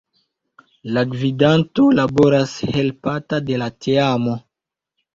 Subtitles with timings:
[0.95, 4.39] La Gvidanto laboras helpata de la Teamo.